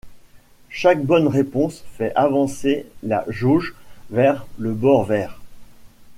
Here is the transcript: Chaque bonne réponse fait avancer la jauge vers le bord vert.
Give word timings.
Chaque 0.71 1.05
bonne 1.05 1.27
réponse 1.27 1.83
fait 1.95 2.11
avancer 2.15 2.87
la 3.03 3.23
jauge 3.27 3.75
vers 4.09 4.47
le 4.57 4.73
bord 4.73 5.03
vert. 5.03 5.39